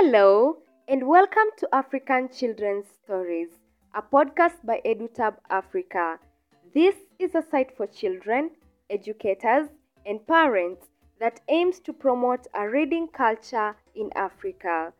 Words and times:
Hello, 0.00 0.58
and 0.86 1.08
welcome 1.08 1.50
to 1.56 1.68
African 1.74 2.28
Children's 2.28 2.86
Stories, 3.02 3.48
a 3.96 4.00
podcast 4.00 4.64
by 4.64 4.80
EduTab 4.86 5.34
Africa. 5.50 6.20
This 6.72 6.94
is 7.18 7.34
a 7.34 7.42
site 7.42 7.76
for 7.76 7.88
children, 7.88 8.52
educators, 8.90 9.66
and 10.06 10.24
parents 10.24 10.86
that 11.18 11.40
aims 11.48 11.80
to 11.80 11.92
promote 11.92 12.46
a 12.54 12.68
reading 12.68 13.08
culture 13.08 13.74
in 13.96 14.12
Africa. 14.14 14.92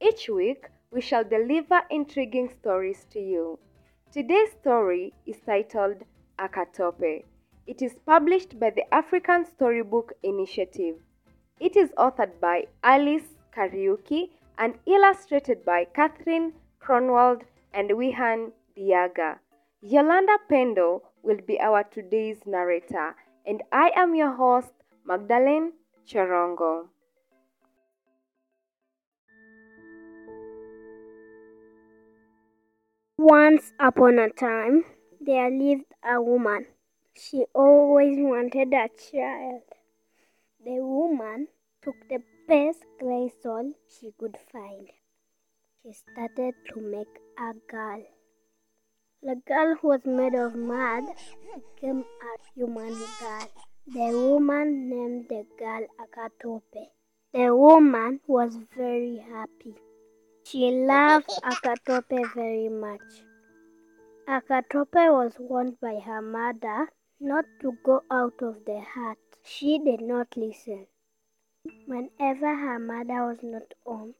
Each 0.00 0.30
week, 0.30 0.70
we 0.90 1.02
shall 1.02 1.24
deliver 1.24 1.82
intriguing 1.90 2.48
stories 2.48 3.04
to 3.10 3.20
you. 3.20 3.58
Today's 4.10 4.52
story 4.52 5.12
is 5.26 5.36
titled 5.44 6.04
Akatope. 6.38 7.22
It 7.66 7.82
is 7.82 7.96
published 8.06 8.58
by 8.58 8.70
the 8.70 8.94
African 8.94 9.44
Storybook 9.44 10.14
Initiative. 10.22 10.96
It 11.60 11.76
is 11.76 11.90
authored 11.98 12.40
by 12.40 12.68
Alice 12.82 13.34
Kariuki 13.58 14.30
and 14.56 14.74
illustrated 14.86 15.64
by 15.64 15.84
Catherine 15.84 16.52
Groenewald 16.80 17.42
and 17.74 17.90
Wihan 17.96 18.52
Diaga. 18.76 19.38
Yolanda 19.80 20.36
Pendo 20.48 21.02
will 21.22 21.40
be 21.44 21.58
our 21.60 21.82
today's 21.82 22.38
narrator, 22.46 23.16
and 23.44 23.62
I 23.72 23.90
am 23.96 24.14
your 24.14 24.32
host, 24.32 24.72
Magdalene 25.04 25.72
Chorongo. 26.06 26.88
Once 33.18 33.72
upon 33.80 34.20
a 34.20 34.30
time, 34.30 34.84
there 35.20 35.50
lived 35.50 35.92
a 36.08 36.22
woman. 36.22 36.66
She 37.14 37.44
always 37.52 38.16
wanted 38.20 38.72
a 38.72 38.88
child. 39.10 39.62
The 40.64 40.78
woman 40.80 41.48
took 41.82 41.96
the 42.08 42.22
best 42.48 42.82
clay 42.98 43.30
soil 43.42 43.72
she 43.94 44.10
could 44.18 44.36
find. 44.50 44.88
She 45.82 45.92
started 45.92 46.54
to 46.70 46.80
make 46.80 47.14
a 47.38 47.52
girl. 47.70 48.02
The 49.22 49.36
girl 49.46 49.76
who 49.76 49.88
was 49.88 50.06
made 50.06 50.34
of 50.34 50.54
mud 50.54 51.04
became 51.54 52.04
a 52.28 52.32
human 52.54 52.94
girl. 53.20 53.48
The 53.86 54.08
woman 54.16 54.88
named 54.88 55.26
the 55.28 55.44
girl 55.58 55.86
Akatope. 56.04 56.84
The 57.34 57.54
woman 57.54 58.20
was 58.26 58.56
very 58.74 59.18
happy. 59.18 59.74
She 60.44 60.70
loved 60.70 61.28
Akatope 61.44 62.34
very 62.34 62.70
much. 62.70 63.24
Akatope 64.26 65.04
was 65.12 65.34
warned 65.38 65.78
by 65.80 65.98
her 66.00 66.22
mother 66.22 66.88
not 67.20 67.44
to 67.60 67.76
go 67.84 68.02
out 68.10 68.40
of 68.40 68.64
the 68.64 68.80
hut. 68.80 69.18
She 69.44 69.78
did 69.78 70.00
not 70.00 70.34
listen. 70.34 70.86
Whenever 71.86 72.54
her 72.54 72.78
mother 72.78 73.26
was 73.26 73.38
not 73.42 73.74
home, 73.84 74.14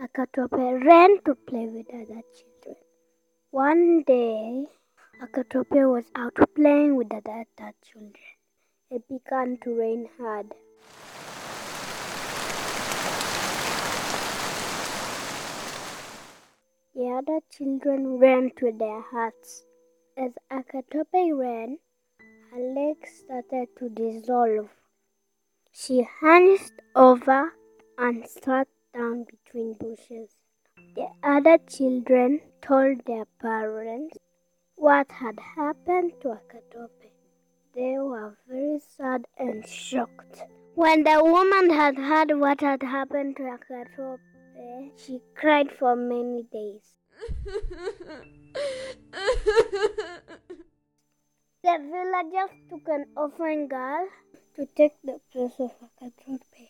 Akatope 0.00 0.84
ran 0.84 1.22
to 1.24 1.34
play 1.34 1.66
with 1.66 1.86
other 1.94 2.22
children. 2.34 2.76
One 3.50 4.02
day, 4.02 4.66
Akatope 5.22 5.90
was 5.90 6.04
out 6.16 6.36
playing 6.56 6.96
with 6.96 7.10
the 7.10 7.18
other 7.18 7.72
children. 7.82 8.14
It 8.90 9.06
began 9.08 9.58
to 9.62 9.78
rain 9.78 10.08
hard. 10.18 10.52
The 16.94 17.10
other 17.10 17.40
children 17.50 18.18
ran 18.18 18.50
to 18.56 18.72
their 18.72 19.02
huts. 19.02 19.64
As 20.16 20.32
Akatope 20.50 21.38
ran, 21.38 21.78
her 22.50 22.60
legs 22.74 23.22
started 23.24 23.68
to 23.78 23.88
dissolve. 23.90 24.68
She 25.82 26.02
hunched 26.02 26.74
over 26.94 27.54
and 27.96 28.28
sat 28.28 28.68
down 28.92 29.24
between 29.24 29.72
bushes. 29.80 30.36
The 30.94 31.08
other 31.22 31.56
children 31.56 32.42
told 32.60 33.06
their 33.06 33.24
parents 33.40 34.18
what 34.74 35.10
had 35.10 35.40
happened 35.40 36.12
to 36.20 36.36
Akatope. 36.36 37.10
They 37.74 37.96
were 37.96 38.36
very 38.46 38.78
sad 38.80 39.24
and 39.38 39.66
shocked. 39.66 40.42
When 40.74 41.04
the 41.04 41.24
woman 41.24 41.70
had 41.70 41.96
heard 41.96 42.38
what 42.38 42.60
had 42.60 42.82
happened 42.82 43.38
to 43.38 43.44
Akatope, 43.44 44.20
she 44.98 45.22
cried 45.34 45.72
for 45.72 45.96
many 45.96 46.42
days. 46.52 46.92
The 51.62 51.76
villagers 51.78 52.50
took 52.70 52.88
an 52.88 53.04
orphan 53.16 53.68
girl 53.68 54.08
to 54.60 54.66
take 54.76 54.92
the 55.02 55.18
place 55.32 55.58
of 55.58 55.70
Akatope, 55.80 56.64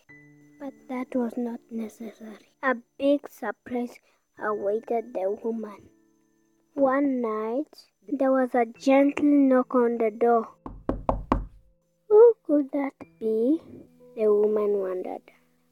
but 0.60 0.72
that 0.88 1.12
was 1.12 1.32
not 1.36 1.58
necessary. 1.72 2.46
A 2.62 2.76
big 2.96 3.28
surprise 3.28 3.98
awaited 4.38 5.12
the 5.12 5.36
woman. 5.42 5.88
One 6.74 7.20
night, 7.20 7.74
there 8.06 8.30
was 8.30 8.54
a 8.54 8.66
gentle 8.66 9.24
knock 9.24 9.74
on 9.74 9.98
the 9.98 10.12
door. 10.12 10.46
Who 12.08 12.34
could 12.46 12.70
that 12.70 12.94
be? 13.18 13.60
The 14.14 14.32
woman 14.32 14.78
wondered. 14.78 15.26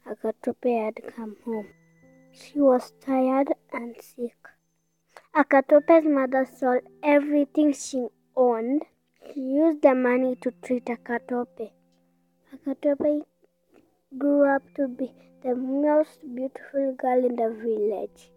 Akatope 0.05 0.75
had 0.87 1.01
come 1.15 1.37
home. 1.45 1.69
She 2.33 2.59
was 2.59 2.93
tired 3.01 3.53
and 3.73 3.95
sick. 4.01 4.37
Akatope's 5.37 6.05
mother 6.05 6.49
sold 6.59 6.83
everything 7.01 7.73
she 7.73 8.09
owned. 8.35 8.87
She 9.33 9.41
used 9.41 9.83
the 9.83 9.95
money 9.95 10.35
to 10.41 10.51
treat 10.63 10.87
Akatope. 10.87 11.78
Akatope 12.69 13.23
grew 14.19 14.45
up 14.45 14.63
to 14.75 14.89
be 14.89 15.11
the 15.43 15.55
most 15.55 16.21
beautiful 16.35 16.95
girl 16.99 17.25
in 17.25 17.35
the 17.35 17.49
village. 17.63 18.31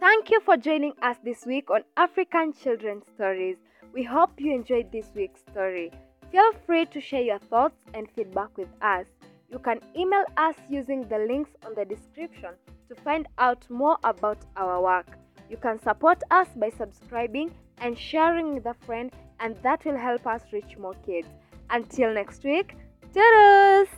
Thank 0.00 0.30
you 0.30 0.40
for 0.40 0.56
joining 0.56 0.94
us 1.02 1.18
this 1.22 1.44
week 1.44 1.70
on 1.70 1.82
African 1.98 2.54
Children's 2.54 3.04
Stories. 3.14 3.56
We 3.92 4.02
hope 4.02 4.30
you 4.38 4.54
enjoyed 4.54 4.90
this 4.90 5.10
week's 5.14 5.40
story. 5.40 5.92
Feel 6.30 6.52
free 6.64 6.86
to 6.86 7.00
share 7.02 7.22
your 7.22 7.38
thoughts 7.38 7.76
and 7.92 8.08
feedback 8.16 8.56
with 8.56 8.72
us. 8.80 9.04
You 9.50 9.58
can 9.58 9.80
email 9.94 10.24
us 10.38 10.54
using 10.70 11.06
the 11.08 11.18
links 11.18 11.50
on 11.66 11.74
the 11.74 11.84
description 11.84 12.54
to 12.88 12.94
find 13.02 13.26
out 13.36 13.68
more 13.68 13.98
about 14.04 14.38
our 14.56 14.80
work. 14.80 15.18
You 15.50 15.56
can 15.56 15.78
support 15.80 16.22
us 16.30 16.48
by 16.56 16.70
subscribing 16.70 17.52
and 17.78 17.98
sharing 17.98 18.54
with 18.54 18.66
a 18.66 18.74
friend, 18.86 19.10
and 19.40 19.56
that 19.62 19.84
will 19.84 19.96
help 19.96 20.26
us 20.26 20.42
reach 20.52 20.78
more 20.78 20.94
kids. 21.04 21.28
Until 21.70 22.12
next 22.14 22.44
week, 22.44 22.76
toodles! 23.12 23.88